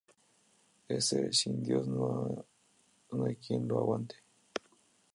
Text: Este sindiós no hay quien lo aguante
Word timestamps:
Este 0.97 1.19
sindiós 1.39 1.85
no 1.93 3.23
hay 3.23 3.35
quien 3.43 3.61
lo 3.67 3.75
aguante 3.81 4.15